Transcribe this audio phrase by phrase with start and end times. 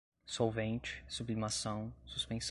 [0.25, 2.39] solvente, sublimação, suspensão